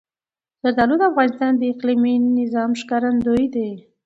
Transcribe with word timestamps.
زردالو 0.61 0.95
د 0.99 1.03
افغانستان 1.11 1.51
د 1.57 1.61
اقلیمي 1.73 2.15
نظام 2.39 2.71
ښکارندوی 2.81 3.45
ده. 3.55 3.67